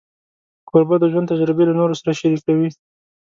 [0.69, 2.69] کوربه د ژوند تجربې له نورو سره شریکوي.